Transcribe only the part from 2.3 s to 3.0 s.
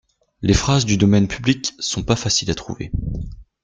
à trouver.